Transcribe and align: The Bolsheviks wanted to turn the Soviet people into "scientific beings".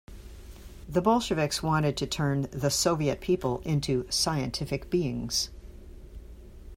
The 0.89 0.99
Bolsheviks 0.99 1.61
wanted 1.61 1.95
to 1.97 2.07
turn 2.07 2.47
the 2.49 2.71
Soviet 2.71 3.21
people 3.21 3.61
into 3.63 4.07
"scientific 4.09 4.89
beings". 4.89 5.51